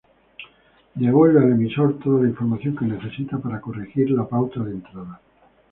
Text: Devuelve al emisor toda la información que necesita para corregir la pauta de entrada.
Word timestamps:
Devuelve 0.95 1.41
al 1.43 1.51
emisor 1.51 1.99
toda 1.99 2.23
la 2.23 2.29
información 2.29 2.75
que 2.75 2.85
necesita 2.85 3.37
para 3.37 3.61
corregir 3.61 4.09
la 4.09 4.27
pauta 4.27 4.63
de 4.63 4.71
entrada. 4.71 5.21